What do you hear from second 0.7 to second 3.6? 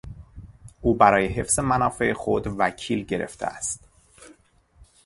او برای حفظ منافع خود وکیل گرفته